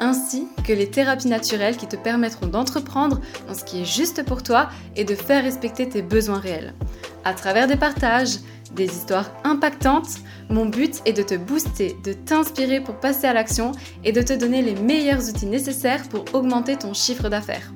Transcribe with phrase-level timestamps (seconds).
[0.00, 4.42] ainsi que les thérapies naturelles qui te permettront d'entreprendre dans ce qui est juste pour
[4.42, 6.74] toi et de faire respecter tes besoins réels.
[7.24, 8.38] À travers des partages,
[8.74, 10.18] des histoires impactantes,
[10.50, 13.72] mon but est de te booster, de t'inspirer pour passer à l'action
[14.04, 17.72] et de te donner les meilleurs outils nécessaires pour augmenter ton chiffre d'affaires.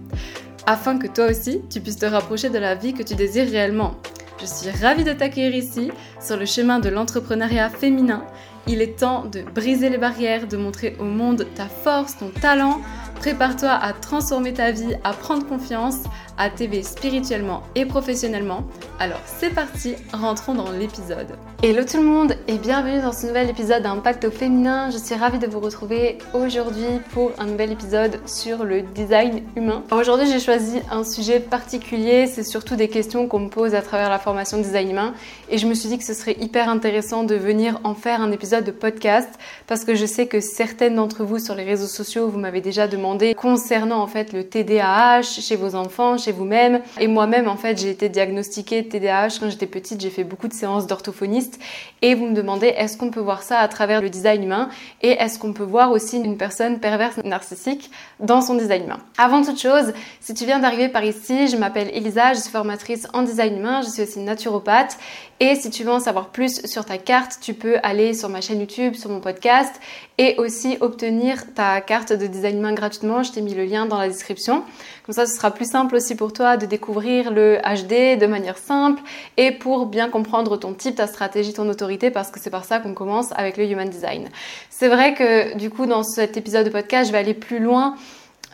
[0.66, 3.96] Afin que toi aussi, tu puisses te rapprocher de la vie que tu désires réellement.
[4.40, 8.24] Je suis ravie de t'accueillir ici, sur le chemin de l'entrepreneuriat féminin.
[8.68, 12.80] Il est temps de briser les barrières, de montrer au monde ta force, ton talent.
[13.22, 15.98] Prépare-toi à transformer ta vie, à prendre confiance,
[16.38, 18.64] à t'aider spirituellement et professionnellement.
[18.98, 21.28] Alors c'est parti, rentrons dans l'épisode.
[21.62, 24.90] Hello tout le monde et bienvenue dans ce nouvel épisode d'Impact au féminin.
[24.90, 29.84] Je suis ravie de vous retrouver aujourd'hui pour un nouvel épisode sur le design humain.
[29.92, 34.10] Aujourd'hui j'ai choisi un sujet particulier, c'est surtout des questions qu'on me pose à travers
[34.10, 35.14] la formation design humain
[35.48, 38.32] et je me suis dit que ce serait hyper intéressant de venir en faire un
[38.32, 39.28] épisode de podcast
[39.68, 42.88] parce que je sais que certaines d'entre vous sur les réseaux sociaux vous m'avez déjà
[42.88, 46.80] demandé concernant en fait le TDAH chez vos enfants, chez vous-même.
[47.00, 50.00] Et moi-même, en fait, j'ai été diagnostiquée de TDAH quand j'étais petite.
[50.00, 51.58] J'ai fait beaucoup de séances d'orthophoniste.
[52.02, 54.68] Et vous me demandez, est-ce qu'on peut voir ça à travers le design humain?
[55.02, 57.90] Et est-ce qu'on peut voir aussi une personne perverse narcissique
[58.20, 58.98] dans son design humain?
[59.18, 63.06] Avant toute chose, si tu viens d'arriver par ici, je m'appelle Elisa, je suis formatrice
[63.12, 63.82] en design humain.
[63.82, 64.98] Je suis aussi naturopathe.
[65.40, 68.40] Et si tu veux en savoir plus sur ta carte, tu peux aller sur ma
[68.40, 69.74] chaîne YouTube, sur mon podcast
[70.16, 72.72] et aussi obtenir ta carte de design humain
[73.02, 74.62] Je t'ai mis le lien dans la description.
[75.04, 78.56] Comme ça, ce sera plus simple aussi pour toi de découvrir le HD de manière
[78.56, 79.02] simple
[79.36, 82.78] et pour bien comprendre ton type, ta stratégie, ton autorité parce que c'est par ça
[82.78, 84.28] qu'on commence avec le Human Design.
[84.70, 87.96] C'est vrai que du coup, dans cet épisode de podcast, je vais aller plus loin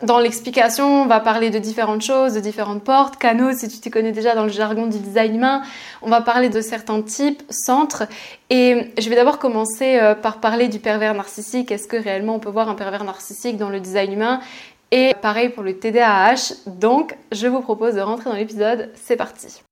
[0.02, 3.90] dans l'explication, on va parler de différentes choses, de différentes portes, canaux, si tu t'y
[3.90, 5.62] connais déjà dans le jargon du design humain.
[6.02, 8.04] On va parler de certains types, centres.
[8.48, 11.72] Et je vais d'abord commencer euh, par parler du pervers narcissique.
[11.72, 14.40] Est-ce que réellement on peut voir un pervers narcissique dans le design humain?
[14.90, 16.54] Et pareil pour le TDAH.
[16.66, 18.90] Donc, je vous propose de rentrer dans l'épisode.
[18.94, 19.62] C'est parti.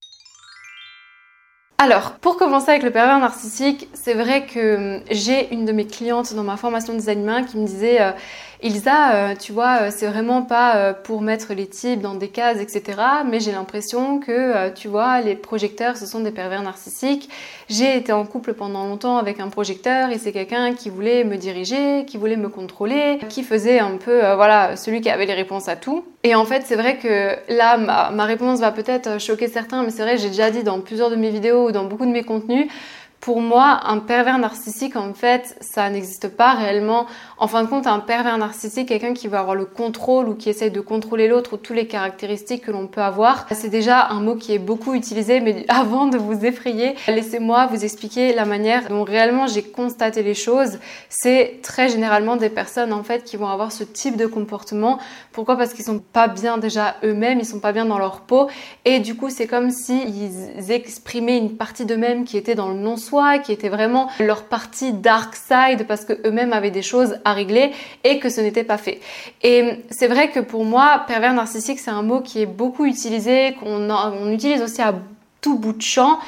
[1.78, 5.86] Alors, pour commencer avec le pervers narcissique, c'est vrai que hum, j'ai une de mes
[5.86, 8.12] clientes dans ma formation de design humain qui me disait euh,
[8.62, 12.28] Elisa, euh, tu vois, euh, c'est vraiment pas euh, pour mettre les types dans des
[12.28, 12.98] cases, etc.
[13.28, 17.28] Mais j'ai l'impression que, tu vois, les projecteurs, ce sont des pervers narcissiques.
[17.68, 21.36] J'ai été en couple pendant longtemps avec un projecteur et c'est quelqu'un qui voulait me
[21.36, 25.68] diriger, qui voulait me contrôler, qui faisait un peu, voilà, celui qui avait les réponses
[25.68, 26.04] à tout.
[26.22, 29.90] Et en fait, c'est vrai que là, ma, ma réponse va peut-être choquer certains, mais
[29.90, 32.22] c'est vrai, j'ai déjà dit dans plusieurs de mes vidéos ou dans beaucoup de mes
[32.24, 32.68] contenus,
[33.26, 37.06] pour moi, un pervers narcissique, en fait, ça n'existe pas réellement.
[37.38, 40.48] En fin de compte, un pervers narcissique, quelqu'un qui veut avoir le contrôle ou qui
[40.48, 44.20] essaie de contrôler l'autre ou toutes les caractéristiques que l'on peut avoir, c'est déjà un
[44.20, 45.40] mot qui est beaucoup utilisé.
[45.40, 50.34] Mais avant de vous effrayer, laissez-moi vous expliquer la manière dont réellement j'ai constaté les
[50.34, 50.78] choses.
[51.08, 55.00] C'est très généralement des personnes, en fait, qui vont avoir ce type de comportement.
[55.32, 55.56] Pourquoi?
[55.56, 58.46] Parce qu'ils sont pas bien déjà eux-mêmes, ils sont pas bien dans leur peau.
[58.84, 63.15] Et du coup, c'est comme s'ils exprimaient une partie d'eux-mêmes qui était dans le non-soi
[63.42, 67.72] qui était vraiment leur partie dark side parce que eux-mêmes avaient des choses à régler
[68.04, 69.00] et que ce n'était pas fait.
[69.42, 73.56] Et c'est vrai que pour moi, pervers narcissique, c'est un mot qui est beaucoup utilisé,
[73.60, 74.94] qu'on on utilise aussi à
[75.40, 76.18] tout bout de champ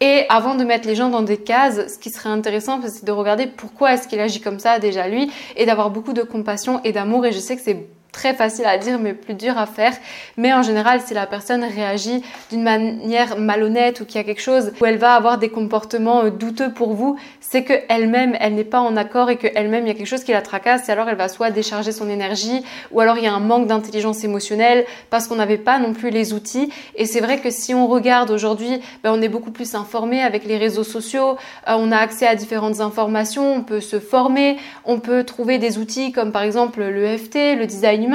[0.00, 3.10] et avant de mettre les gens dans des cases, ce qui serait intéressant, c'est de
[3.12, 6.92] regarder pourquoi est-ce qu'il agit comme ça déjà lui, et d'avoir beaucoup de compassion et
[6.92, 7.26] d'amour.
[7.26, 7.86] Et je sais que c'est
[8.18, 9.92] très facile à dire mais plus dur à faire.
[10.36, 12.20] Mais en général, si la personne réagit
[12.50, 16.24] d'une manière malhonnête ou qu'il y a quelque chose où elle va avoir des comportements
[16.24, 19.84] euh, douteux pour vous, c'est que elle-même, elle, n'est pas en accord et que elle-même
[19.84, 22.10] il y a quelque chose qui la tracasse et alors elle va soit décharger son
[22.10, 25.92] énergie ou alors il y a un manque d'intelligence émotionnelle parce qu'on n'avait pas non
[25.92, 26.72] plus les outils.
[26.96, 30.44] Et c'est vrai que si on regarde aujourd'hui, ben, on est beaucoup plus informé avec
[30.44, 31.36] les réseaux sociaux,
[31.68, 35.78] euh, on a accès à différentes informations, on peut se former, on peut trouver des
[35.78, 38.07] outils comme par exemple le FT, le design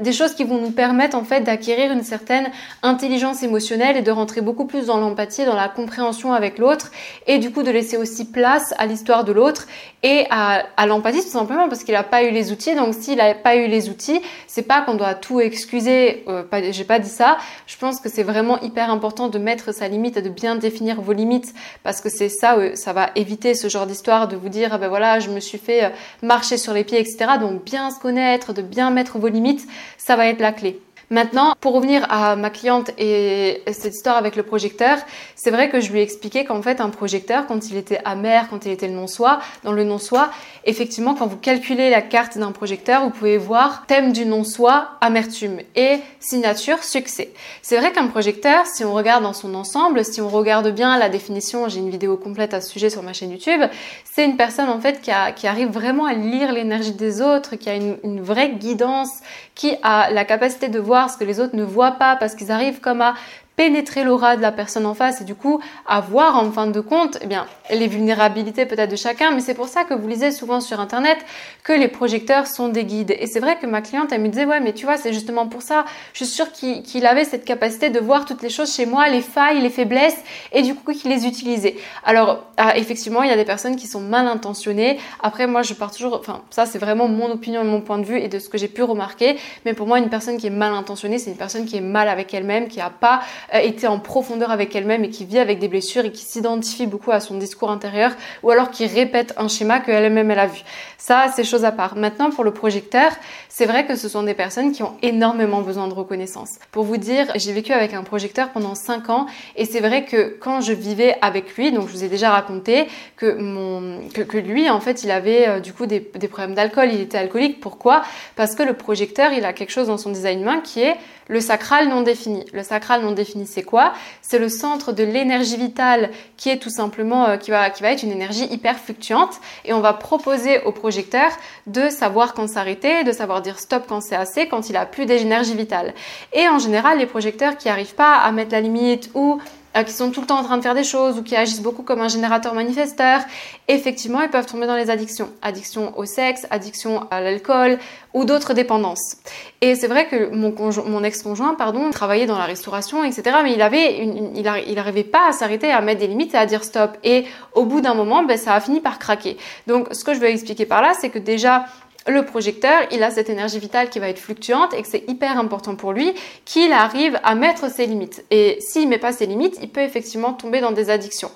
[0.00, 2.50] des choses qui vont nous permettre en fait d'acquérir une certaine
[2.82, 6.90] intelligence émotionnelle et de rentrer beaucoup plus dans l'empathie, dans la compréhension avec l'autre
[7.26, 9.66] et du coup de laisser aussi place à l'histoire de l'autre
[10.02, 12.74] et à, l'empathie tout simplement parce qu'il n'a pas eu les outils.
[12.74, 16.24] Donc s'il n'a pas eu les outils, c'est pas qu'on doit tout excuser.
[16.28, 17.38] Euh, j'ai pas dit ça.
[17.66, 21.00] Je pense que c'est vraiment hyper important de mettre sa limite et de bien définir
[21.00, 24.48] vos limites parce que c'est ça, euh, ça va éviter ce genre d'histoire de vous
[24.48, 25.88] dire ah ben voilà je me suis fait euh,
[26.22, 27.32] marcher sur les pieds etc.
[27.40, 29.66] Donc bien se connaître, de bien mettre vos vos limites,
[29.96, 30.80] ça va être la clé.
[31.10, 34.98] Maintenant, pour revenir à ma cliente et cette histoire avec le projecteur,
[35.36, 38.46] c'est vrai que je lui ai expliqué qu'en fait, un projecteur, quand il était amer,
[38.50, 40.28] quand il était le non-soi, dans le non-soi,
[40.66, 45.60] effectivement, quand vous calculez la carte d'un projecteur, vous pouvez voir thème du non-soi, amertume
[45.76, 47.32] et signature, succès.
[47.62, 51.08] C'est vrai qu'un projecteur, si on regarde dans son ensemble, si on regarde bien la
[51.08, 53.62] définition, j'ai une vidéo complète à ce sujet sur ma chaîne YouTube,
[54.04, 55.10] c'est une personne en fait qui,
[55.46, 59.20] arrive vraiment à lire l'énergie des autres, qui a une, une vraie guidance,
[59.54, 62.50] qui a la capacité de voir ce que les autres ne voient pas parce qu'ils
[62.50, 63.14] arrivent comme à
[63.58, 67.18] pénétrer l'aura de la personne en face et du coup avoir en fin de compte
[67.20, 69.32] eh bien, les vulnérabilités peut-être de chacun.
[69.32, 71.18] Mais c'est pour ça que vous lisez souvent sur Internet
[71.64, 73.16] que les projecteurs sont des guides.
[73.18, 75.48] Et c'est vrai que ma cliente, elle me disait, ouais, mais tu vois, c'est justement
[75.48, 75.84] pour ça.
[76.12, 79.22] Je suis sûre qu'il avait cette capacité de voir toutes les choses chez moi, les
[79.22, 80.16] failles, les faiblesses,
[80.52, 81.76] et du coup qu'il les utilisait.
[82.04, 85.00] Alors, ah, effectivement, il y a des personnes qui sont mal intentionnées.
[85.20, 88.04] Après, moi, je pars toujours, enfin, ça, c'est vraiment mon opinion et mon point de
[88.04, 89.36] vue et de ce que j'ai pu remarquer.
[89.64, 92.08] Mais pour moi, une personne qui est mal intentionnée, c'est une personne qui est mal
[92.08, 93.20] avec elle-même, qui n'a pas
[93.52, 97.10] été en profondeur avec elle-même et qui vit avec des blessures et qui s'identifie beaucoup
[97.10, 98.12] à son discours intérieur
[98.42, 100.60] ou alors qui répète un schéma qu'elle-même elle a vu.
[100.98, 101.96] Ça, c'est chose à part.
[101.96, 103.12] Maintenant, pour le projecteur,
[103.48, 106.58] c'est vrai que ce sont des personnes qui ont énormément besoin de reconnaissance.
[106.72, 110.36] Pour vous dire, j'ai vécu avec un projecteur pendant 5 ans et c'est vrai que
[110.40, 112.86] quand je vivais avec lui, donc je vous ai déjà raconté
[113.16, 117.00] que mon que, lui en fait, il avait euh, du coup des, problèmes d'alcool, il
[117.00, 117.60] était alcoolique.
[117.60, 118.02] Pourquoi?
[118.36, 120.96] Parce que le projecteur, il a quelque chose dans son design humain qui est
[121.28, 122.44] le sacral non défini.
[122.52, 123.92] Le sacral non défini, c'est quoi?
[124.22, 127.92] C'est le centre de l'énergie vitale qui est tout simplement euh, qui va qui va
[127.92, 131.30] être une énergie hyper fluctuante et on va proposer au projecteur
[131.66, 135.06] de savoir quand s'arrêter, de savoir dire stop quand c'est assez, quand il a plus
[135.06, 135.94] d'énergie vitale.
[136.32, 139.38] Et en général, les projecteurs qui n'arrivent pas à mettre la limite ou
[139.76, 141.60] euh, qui sont tout le temps en train de faire des choses ou qui agissent
[141.60, 143.20] beaucoup comme un générateur manifesteur,
[143.68, 145.28] effectivement, ils peuvent tomber dans les addictions.
[145.42, 147.78] Addiction au sexe, addiction à l'alcool
[148.14, 149.16] ou d'autres dépendances.
[149.60, 153.22] Et c'est vrai que mon, ex-conjoint, pardon, travaillait dans la restauration, etc.
[153.42, 154.42] Mais il avait, il,
[154.74, 156.96] n'arrivait pas à s'arrêter, à mettre des limites et à dire stop.
[157.04, 159.36] Et au bout d'un moment, ben, ça a fini par craquer.
[159.66, 161.66] Donc, ce que je veux expliquer par là, c'est que déjà,
[162.06, 165.38] le projecteur, il a cette énergie vitale qui va être fluctuante et que c'est hyper
[165.38, 166.14] important pour lui
[166.44, 168.24] qu'il arrive à mettre ses limites.
[168.30, 171.30] Et s'il met pas ses limites, il peut effectivement tomber dans des addictions.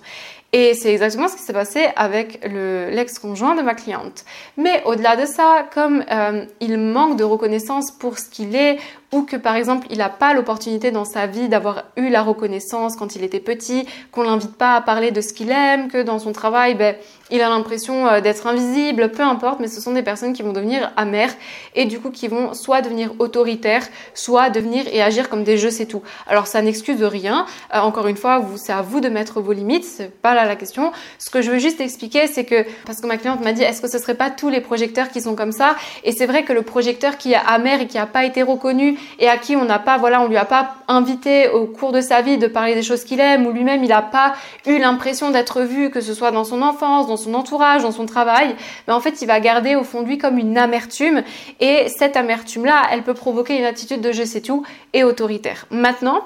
[0.55, 4.25] Et c'est exactement ce qui s'est passé avec l'ex-conjoint de ma cliente.
[4.59, 8.79] Mais au-delà de ça, comme euh, il manque de reconnaissance pour ce qu'il est,
[9.13, 12.97] ou que par exemple il n'a pas l'opportunité dans sa vie d'avoir eu la reconnaissance
[12.97, 16.19] quand il était petit, qu'on l'invite pas à parler de ce qu'il aime, que dans
[16.19, 16.97] son travail, ben,
[17.31, 20.53] il a l'impression euh, d'être invisible, peu importe, mais ce sont des personnes qui vont
[20.53, 21.35] devenir amères
[21.75, 25.71] et du coup qui vont soit devenir autoritaires, soit devenir et agir comme des jeux,
[25.71, 26.03] c'est tout.
[26.27, 27.47] Alors ça n'excuse rien.
[27.75, 30.57] Euh, encore une fois, c'est à vous de mettre vos limites, c'est pas là la
[30.57, 30.93] question.
[31.19, 33.81] Ce que je veux juste expliquer, c'est que parce que ma cliente m'a dit, est-ce
[33.81, 35.77] que ce serait pas tous les projecteurs qui sont comme ça?
[36.05, 38.99] Et c'est vrai que le projecteur qui est amer et qui a pas été reconnu
[39.19, 42.01] et à qui on n'a pas, voilà, on lui a pas invité au cours de
[42.01, 44.35] sa vie de parler des choses qu'il aime ou lui-même il n'a pas
[44.67, 48.07] eu l'impression d'être vu, que ce soit dans son enfance, dans son entourage, dans son
[48.07, 48.55] travail,
[48.87, 51.23] mais en fait, il va garder au fond de lui comme une amertume.
[51.61, 55.67] Et cette amertume-là, elle peut provoquer une attitude de je sais tout et autoritaire.
[55.71, 56.23] Maintenant,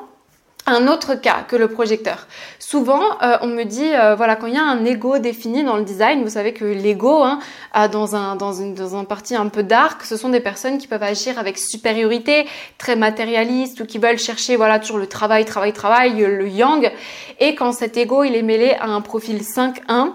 [0.66, 2.26] un autre cas que le projecteur.
[2.58, 5.76] Souvent, euh, on me dit, euh, voilà, quand il y a un ego défini dans
[5.76, 7.38] le design, vous savez que l'ego, hein,
[7.92, 10.88] dans un dans une dans un parti un peu dark, ce sont des personnes qui
[10.88, 12.46] peuvent agir avec supériorité,
[12.78, 16.90] très matérialiste ou qui veulent chercher, voilà, toujours le travail, travail, travail, le yang.
[17.38, 20.12] Et quand cet ego il est mêlé à un profil 5-1,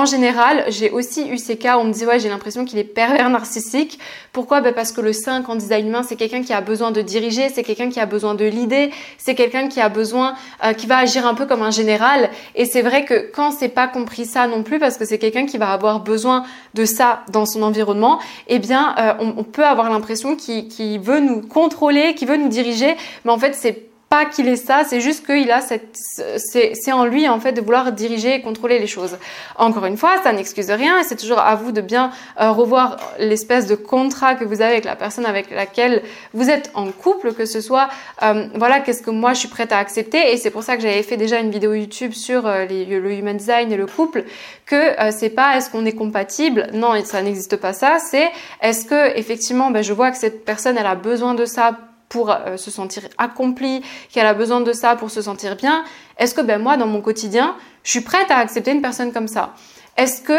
[0.00, 2.78] en général, j'ai aussi eu ces cas où on me disait ouais j'ai l'impression qu'il
[2.78, 3.98] est pervers narcissique.
[4.32, 4.62] Pourquoi?
[4.62, 7.50] Ben Parce que le 5 en design humain c'est quelqu'un qui a besoin de diriger,
[7.50, 10.96] c'est quelqu'un qui a besoin de l'idée, c'est quelqu'un qui a besoin, euh, qui va
[10.96, 12.30] agir un peu comme un général.
[12.54, 15.44] Et c'est vrai que quand c'est pas compris ça non plus, parce que c'est quelqu'un
[15.44, 19.90] qui va avoir besoin de ça dans son environnement, eh bien euh, on, peut avoir
[19.90, 24.48] l'impression qu'il veut nous contrôler, qu'il veut nous diriger, mais en fait c'est pas qu'il
[24.48, 28.34] est ça, c'est juste qu'il a cette, c'est en lui en fait de vouloir diriger
[28.34, 29.16] et contrôler les choses.
[29.54, 32.96] Encore une fois, ça n'excuse rien et c'est toujours à vous de bien euh, revoir
[33.20, 36.02] l'espèce de contrat que vous avez avec la personne avec laquelle
[36.34, 37.88] vous êtes en couple, que ce soit,
[38.24, 40.82] euh, voilà, qu'est-ce que moi je suis prête à accepter et c'est pour ça que
[40.82, 44.24] j'avais fait déjà une vidéo YouTube sur euh, le human design et le couple,
[44.66, 48.28] que c'est pas est-ce qu'on est compatible, non, ça n'existe pas ça, c'est
[48.60, 51.78] est-ce que effectivement, ben, je vois que cette personne elle a besoin de ça
[52.10, 55.84] pour euh, se sentir accomplie, qu'elle a besoin de ça pour se sentir bien,
[56.18, 59.28] est-ce que ben moi dans mon quotidien, je suis prête à accepter une personne comme
[59.28, 59.54] ça?
[59.96, 60.38] Est-ce que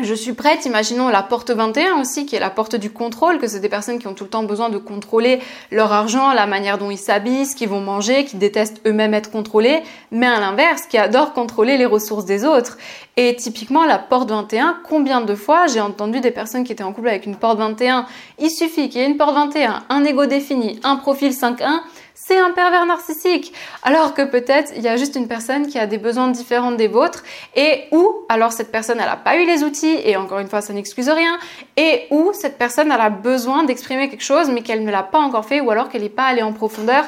[0.00, 3.46] je suis prête, imaginons la porte 21 aussi, qui est la porte du contrôle, que
[3.46, 5.38] c'est des personnes qui ont tout le temps besoin de contrôler
[5.70, 9.30] leur argent, la manière dont ils s'habillent, ce qu'ils vont manger, qui détestent eux-mêmes être
[9.30, 12.78] contrôlés, mais à l'inverse, qui adorent contrôler les ressources des autres.
[13.18, 16.94] Et typiquement, la porte 21, combien de fois j'ai entendu des personnes qui étaient en
[16.94, 18.06] couple avec une porte 21,
[18.38, 21.80] il suffit qu'il y ait une porte 21, un ego défini, un profil 5-1,
[22.14, 23.52] c'est un pervers narcissique.
[23.82, 26.88] Alors que peut-être il y a juste une personne qui a des besoins différents des
[26.88, 27.22] vôtres
[27.56, 30.60] et où alors cette personne elle n'a pas eu les outils et encore une fois
[30.60, 31.38] ça n'excuse rien
[31.76, 35.18] et où cette personne elle a besoin d'exprimer quelque chose mais qu'elle ne l'a pas
[35.18, 37.04] encore fait ou alors qu'elle n'est pas allée en profondeur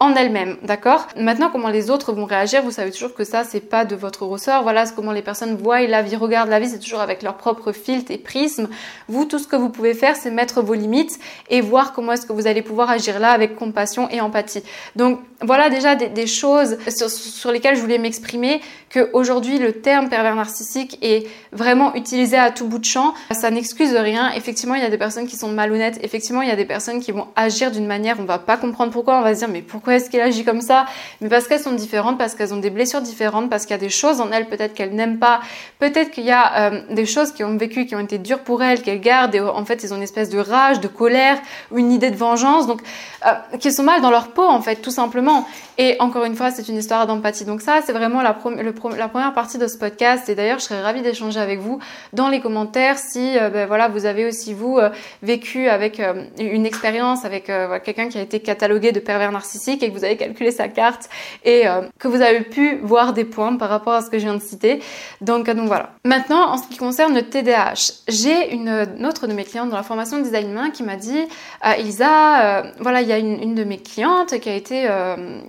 [0.00, 1.08] en elle-même, d'accord?
[1.16, 4.24] Maintenant, comment les autres vont réagir, vous savez toujours que ça, c'est pas de votre
[4.24, 4.62] ressort.
[4.62, 7.72] Voilà comment les personnes voient la vie, regardent la vie, c'est toujours avec leur propre
[7.72, 8.68] filtre et prisme.
[9.08, 11.18] Vous, tout ce que vous pouvez faire, c'est mettre vos limites
[11.50, 14.62] et voir comment est-ce que vous allez pouvoir agir là avec compassion et empathie.
[14.94, 20.34] Donc, voilà déjà des, choses sur, lesquelles je voulais m'exprimer, que aujourd'hui le terme pervers
[20.34, 23.14] narcissique est vraiment utilisé à tout bout de champ.
[23.32, 24.32] Ça n'excuse rien.
[24.32, 25.98] Effectivement, il y a des personnes qui sont malhonnêtes.
[26.02, 28.92] Effectivement, il y a des personnes qui vont agir d'une manière, on va pas comprendre
[28.92, 30.84] pourquoi, on va se dire mais pourquoi pourquoi est-ce qu'elle agit comme ça
[31.22, 33.80] Mais parce qu'elles sont différentes, parce qu'elles ont des blessures différentes, parce qu'il y a
[33.80, 35.40] des choses en elles peut-être qu'elles n'aiment pas,
[35.78, 38.62] peut-être qu'il y a euh, des choses qui ont vécu, qui ont été dures pour
[38.62, 41.38] elles, qu'elles gardent et en fait ils ont une espèce de rage, de colère
[41.74, 42.82] une idée de vengeance, donc
[43.26, 45.46] euh, qui sont mal dans leur peau en fait, tout simplement.
[45.80, 47.44] Et encore une fois, c'est une histoire d'empathie.
[47.44, 50.28] Donc ça, c'est vraiment la, première partie de ce podcast.
[50.28, 51.78] Et d'ailleurs, je serais ravie d'échanger avec vous
[52.12, 54.80] dans les commentaires si euh, ben, voilà, vous avez aussi vous
[55.22, 56.02] vécu avec
[56.38, 57.46] une expérience avec
[57.84, 61.08] quelqu'un qui a été catalogué de pervers narcissique et que vous avez calculé sa carte
[61.44, 64.24] et euh, que vous avez pu voir des points par rapport à ce que je
[64.24, 64.80] viens de citer.
[65.20, 65.90] Donc, euh, donc voilà.
[66.04, 69.82] Maintenant, en ce qui concerne le TDAH, j'ai une, autre de mes clientes dans la
[69.82, 71.18] formation de design humain qui m'a dit
[71.64, 74.88] euh, Elisa, voilà, il y a une, une, de mes clientes qui a été,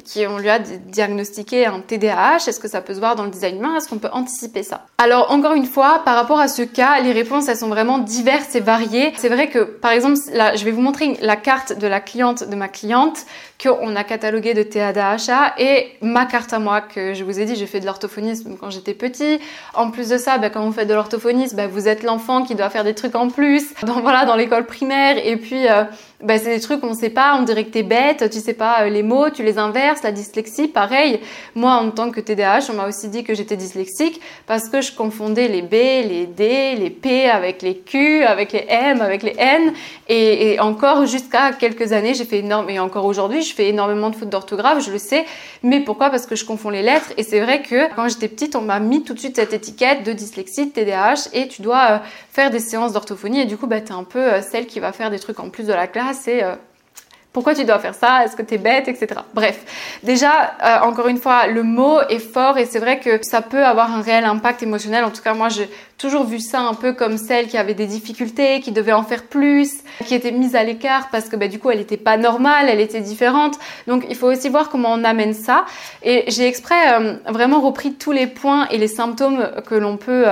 [0.05, 2.47] qui on lui a diagnostiqué un TDAH.
[2.47, 3.75] Est-ce que ça peut se voir dans le design humain?
[3.77, 4.85] Est-ce qu'on peut anticiper ça?
[4.97, 8.55] Alors encore une fois, par rapport à ce cas, les réponses elles sont vraiment diverses
[8.55, 9.13] et variées.
[9.17, 12.49] C'est vrai que par exemple, là, je vais vous montrer la carte de la cliente
[12.49, 13.25] de ma cliente
[13.61, 17.55] qu'on a catalogué de TADHA et ma carte à moi que je vous ai dit,
[17.55, 19.39] j'ai fait de l'orthophonisme quand j'étais petit.
[19.73, 22.55] En plus de ça, bah, quand vous faites de l'orthophonisme, bah, vous êtes l'enfant qui
[22.55, 25.83] doit faire des trucs en plus dans, voilà, dans l'école primaire et puis euh,
[26.21, 28.81] bah, c'est des trucs qu'on sait pas, on dirait que t'es bête, tu sais pas
[28.81, 31.21] euh, les mots, tu les inverses, la dyslexie, pareil.
[31.55, 34.91] Moi, en tant que TDAH, on m'a aussi dit que j'étais dyslexique parce que je
[34.91, 39.33] confondais les B, les D, les P avec les Q, avec les M, avec les
[39.37, 39.71] N.
[40.09, 44.15] Et, encore jusqu'à quelques années, j'ai fait énorme, et encore aujourd'hui, je fais énormément de
[44.17, 45.25] fautes d'orthographe, je le sais.
[45.63, 46.09] Mais pourquoi?
[46.09, 47.13] Parce que je confonds les lettres.
[47.15, 50.03] Et c'est vrai que quand j'étais petite, on m'a mis tout de suite cette étiquette
[50.03, 51.97] de dyslexie, de TDAH, et tu dois euh,
[52.29, 53.39] faire des séances d'orthophonie.
[53.39, 55.49] Et du coup, bah, t'es un peu euh, celle qui va faire des trucs en
[55.49, 56.55] plus de la classe c'est euh,
[57.31, 58.25] pourquoi tu dois faire ça?
[58.25, 59.07] Est-ce que tu es bête Etc.
[59.35, 63.41] Bref, déjà, euh, encore une fois, le mot est fort et c'est vrai que ça
[63.41, 65.03] peut avoir un réel impact émotionnel.
[65.03, 67.85] En tout cas, moi, j'ai toujours vu ça un peu comme celle qui avait des
[67.85, 71.59] difficultés, qui devait en faire plus, qui était mise à l'écart parce que bah, du
[71.59, 73.59] coup, elle n'était pas normale, elle était différente.
[73.85, 75.65] Donc, il faut aussi voir comment on amène ça.
[76.01, 80.25] Et j'ai exprès euh, vraiment repris tous les points et les symptômes que l'on peut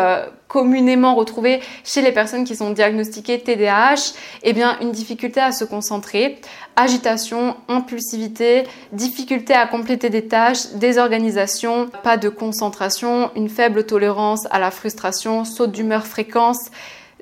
[0.48, 4.14] communément retrouvé chez les personnes qui sont diagnostiquées TDAH,
[4.44, 6.40] eh bien une difficulté à se concentrer,
[6.76, 14.60] agitation, impulsivité, difficulté à compléter des tâches, désorganisation, pas de concentration, une faible tolérance à
[14.60, 16.70] la frustration, saut d'humeur fréquence,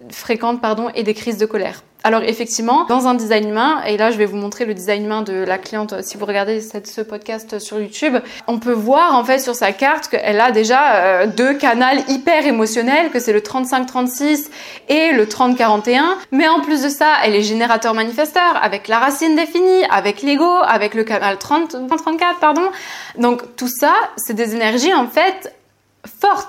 [0.09, 1.83] fréquente pardon, et des crises de colère.
[2.05, 5.23] Alors effectivement, dans un design humain, et là je vais vous montrer le design humain
[5.23, 9.39] de la cliente si vous regardez ce podcast sur YouTube, on peut voir en fait
[9.39, 14.51] sur sa carte qu'elle a déjà euh, deux canaux hyper émotionnels, que c'est le 35-36
[14.87, 16.03] et le 30-41.
[16.31, 20.59] Mais en plus de ça, elle est générateur manifesteur avec la racine définie, avec l'ego,
[20.63, 22.69] avec le canal 30, 34, pardon.
[23.17, 25.51] Donc tout ça, c'est des énergies en fait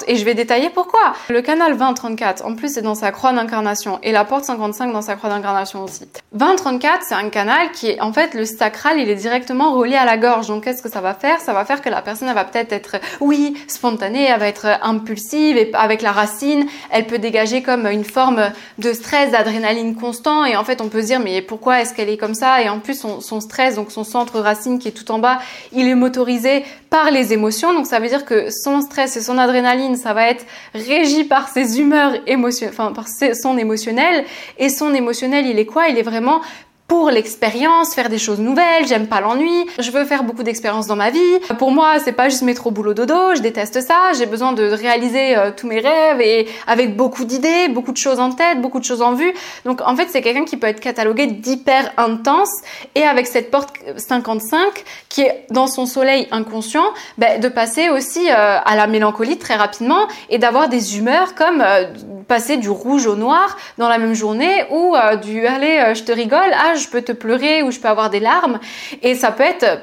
[0.06, 1.14] et je vais détailler pourquoi.
[1.28, 3.98] Le canal 2034 en plus c'est dans sa croix d'incarnation.
[4.02, 6.08] Et la porte 55 dans sa croix d'incarnation aussi.
[6.32, 10.04] 2034 c'est un canal qui est en fait le sacral il est directement relié à
[10.04, 10.48] la gorge.
[10.48, 11.40] Donc qu'est-ce que ça va faire?
[11.40, 14.66] Ça va faire que la personne elle va peut-être être oui spontanée, elle va être
[14.82, 16.66] impulsive et avec la racine.
[16.90, 20.44] Elle peut dégager comme une forme de stress, d'adrénaline constant.
[20.44, 22.62] Et en fait on peut se dire mais pourquoi est-ce qu'elle est comme ça?
[22.62, 25.38] Et en plus son stress donc son centre racine qui est tout en bas
[25.72, 27.74] il est motorisé par les émotions.
[27.74, 29.65] Donc ça veut dire que son stress et son adrénaline,
[29.96, 30.44] ça va être
[30.74, 34.24] régi par ses humeurs émotionnelles, enfin par son émotionnel.
[34.58, 35.88] Et son émotionnel, il est quoi?
[35.88, 36.40] Il est vraiment
[36.88, 40.94] pour l'expérience, faire des choses nouvelles, j'aime pas l'ennui, je veux faire beaucoup d'expériences dans
[40.94, 41.38] ma vie.
[41.58, 45.36] Pour moi, c'est pas juste métro boulot dodo, je déteste ça, j'ai besoin de réaliser
[45.36, 48.84] euh, tous mes rêves et avec beaucoup d'idées, beaucoup de choses en tête, beaucoup de
[48.84, 49.32] choses en vue.
[49.64, 52.52] Donc en fait, c'est quelqu'un qui peut être catalogué d'hyper intense
[52.94, 56.86] et avec cette porte 55 qui est dans son soleil inconscient,
[57.18, 61.62] ben, de passer aussi euh, à la mélancolie très rapidement et d'avoir des humeurs comme
[61.62, 61.86] euh,
[62.28, 66.52] passer du rouge au noir dans la même journée ou du allez, je te rigole,
[66.52, 68.60] ah je peux te pleurer ou je peux avoir des larmes.
[69.02, 69.80] Et ça peut être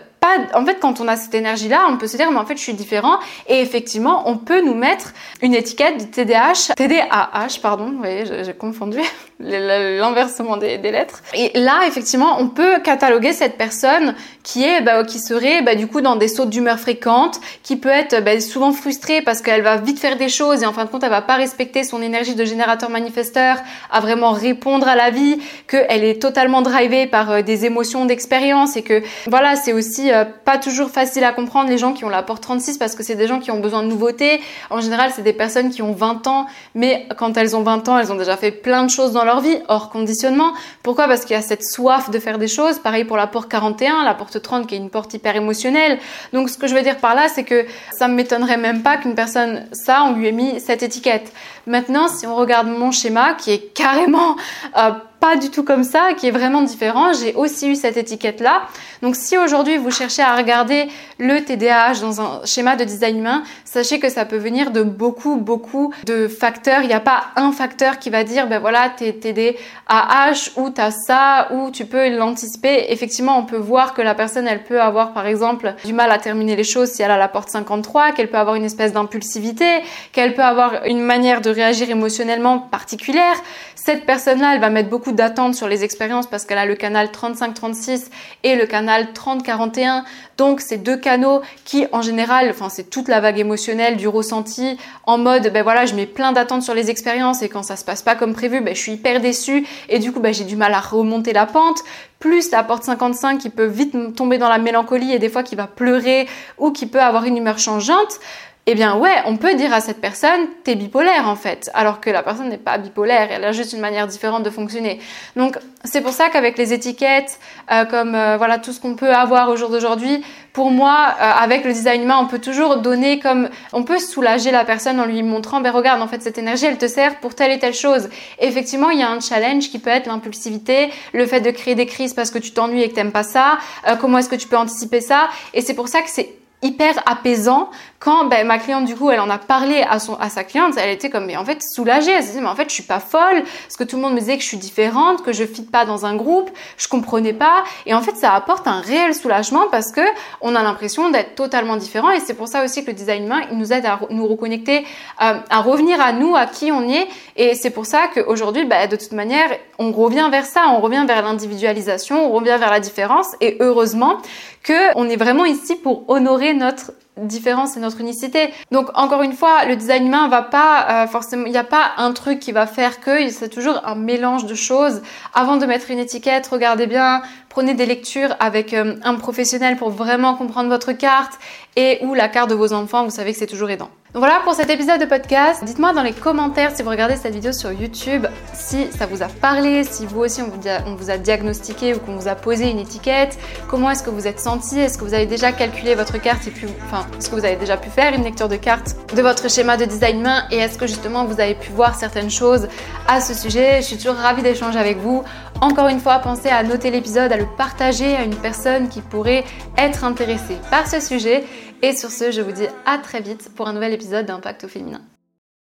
[0.54, 2.62] en fait, quand on a cette énergie-là, on peut se dire, mais en fait, je
[2.62, 3.18] suis différent.
[3.48, 8.54] Et effectivement, on peut nous mettre une étiquette de TDAH, TDAH, pardon, vous voyez, j'ai
[8.54, 8.98] confondu
[9.40, 11.22] l'inversement des, lettres.
[11.34, 15.88] Et là, effectivement, on peut cataloguer cette personne qui est, bah, qui serait, bah, du
[15.88, 19.78] coup, dans des sautes d'humeur fréquentes, qui peut être bah, souvent frustrée parce qu'elle va
[19.78, 22.36] vite faire des choses et en fin de compte, elle va pas respecter son énergie
[22.36, 23.58] de générateur manifesteur
[23.92, 28.78] à vraiment répondre à la vie, qu'elle est totalement drivée par euh, des émotions d'expérience
[28.78, 30.13] et que, voilà, c'est aussi
[30.46, 33.16] pas toujours facile à comprendre les gens qui ont la porte 36 parce que c'est
[33.16, 34.42] des gens qui ont besoin de nouveautés.
[34.70, 37.98] En général, c'est des personnes qui ont 20 ans, mais quand elles ont 20 ans,
[37.98, 40.54] elles ont déjà fait plein de choses dans leur vie, hors conditionnement.
[40.82, 41.08] Pourquoi?
[41.08, 42.80] Parce qu'il y a cette soif de faire des choses.
[42.80, 46.00] Pareil pour la porte 41, la porte 30 qui est une porte hyper émotionnelle.
[46.32, 48.98] Donc ce que je veux dire par là, c'est que ça me m'étonnerait même pas
[48.98, 51.32] qu'une personne, ça, on lui ait mis cette étiquette.
[51.68, 54.36] Maintenant, si on regarde mon schéma, qui est carrément
[54.78, 57.14] euh, pas du tout comme ça, qui est vraiment différent.
[57.14, 58.64] J'ai aussi eu cette étiquette-là.
[59.04, 60.88] Donc si aujourd'hui vous cherchez à regarder
[61.20, 65.36] le TDAH dans un schéma de design humain, sachez que ça peut venir de beaucoup,
[65.36, 66.84] beaucoup de facteurs.
[66.84, 70.92] Il n'y a pas un facteur qui va dire, ben voilà, t'es TDAH ou t'as
[70.92, 72.86] ça, ou tu peux l'anticiper.
[72.94, 76.18] Effectivement, on peut voir que la personne, elle peut avoir par exemple du mal à
[76.18, 79.82] terminer les choses si elle a la porte 53, qu'elle peut avoir une espèce d'impulsivité,
[80.14, 83.36] qu'elle peut avoir une manière de réagir émotionnellement particulière.
[83.76, 87.08] Cette personne-là, elle va mettre beaucoup d'attente sur les expériences parce qu'elle a le canal
[87.08, 88.06] 35-36
[88.44, 90.04] et le canal 30-41.
[90.38, 94.78] Donc, c'est deux canaux qui, en général, enfin, c'est toute la vague émotionnelle du ressenti
[95.06, 97.86] en mode, ben voilà, je mets plein d'attentes sur les expériences et quand ça se
[97.86, 100.56] passe pas comme prévu, ben, je suis hyper déçue et du coup, ben, j'ai du
[100.56, 101.80] mal à remonter la pente.
[102.20, 105.56] Plus la porte 55 qui peut vite tomber dans la mélancolie et des fois qui
[105.56, 108.20] va pleurer ou qui peut avoir une humeur changeante
[108.66, 112.10] eh bien ouais, on peut dire à cette personne, t'es bipolaire en fait, alors que
[112.10, 115.02] la personne n'est pas bipolaire, elle a juste une manière différente de fonctionner.
[115.36, 117.40] Donc c'est pour ça qu'avec les étiquettes,
[117.72, 121.32] euh, comme euh, voilà tout ce qu'on peut avoir au jour d'aujourd'hui, pour moi, euh,
[121.42, 125.06] avec le design humain, on peut toujours donner comme, on peut soulager la personne en
[125.06, 127.74] lui montrant, ben regarde, en fait cette énergie, elle te sert pour telle et telle
[127.74, 128.10] chose.
[128.40, 131.86] effectivement, il y a un challenge qui peut être l'impulsivité, le fait de créer des
[131.86, 133.58] crises parce que tu t'ennuies et que t'aimes pas ça.
[134.00, 135.28] comment est-ce que tu peux anticiper ça?
[135.54, 139.20] Et c'est pour ça que c'est hyper apaisant quand ben, ma cliente du coup elle
[139.20, 142.12] en a parlé à son à sa cliente elle était comme mais en fait soulagée.
[142.12, 143.44] Elle se disait mais en fait je suis pas folle.
[143.44, 145.86] Parce que tout le monde me disait que je suis différente que je fit pas
[145.86, 146.50] dans un groupe.
[146.78, 147.64] Je comprenais pas.
[147.86, 150.02] Et en fait ça apporte un réel soulagement parce que
[150.42, 152.12] on a l'impression d'être totalement différent.
[152.12, 154.86] Et c'est pour ça aussi que le design humain il nous aide à nous reconnecter
[155.22, 157.08] euh, à revenir à nous à qui on est.
[157.36, 160.70] Et c'est pour ça qu'aujourd'hui ben, de toute manière on revient vers ça.
[160.70, 162.28] On revient vers l'individualisation.
[162.28, 163.28] On revient vers la différence.
[163.42, 164.18] Et heureusement
[164.64, 168.50] que on est vraiment ici pour honorer notre différence et notre unicité.
[168.72, 171.92] Donc encore une fois, le design humain va pas euh, forcément, il n'y a pas
[171.98, 175.02] un truc qui va faire que, c'est toujours un mélange de choses.
[175.34, 179.90] Avant de mettre une étiquette, regardez bien, prenez des lectures avec euh, un professionnel pour
[179.90, 181.34] vraiment comprendre votre carte
[181.76, 183.90] et ou la carte de vos enfants, vous savez que c'est toujours aidant.
[184.14, 185.64] Donc voilà pour cet épisode de podcast.
[185.64, 189.28] Dites-moi dans les commentaires si vous regardez cette vidéo sur YouTube, si ça vous a
[189.28, 190.50] parlé, si vous aussi on
[190.96, 194.40] vous, a, diagnostiqué ou qu'on vous a posé une étiquette, comment est-ce que vous êtes
[194.40, 197.44] senti, est-ce que vous avez déjà calculé votre carte et puis, enfin, est-ce que vous
[197.44, 200.44] avez déjà pu faire une lecture de carte de votre schéma de design main?
[200.52, 202.68] Et est-ce que justement vous avez pu voir certaines choses
[203.08, 203.78] à ce sujet?
[203.78, 205.24] Je suis toujours ravie d'échanger avec vous.
[205.60, 209.44] Encore une fois, pensez à noter l'épisode, à le partager à une personne qui pourrait
[209.76, 211.46] être intéressée par ce sujet.
[211.84, 214.68] Et sur ce, je vous dis à très vite pour un nouvel épisode d'Impact au
[214.70, 215.02] féminin.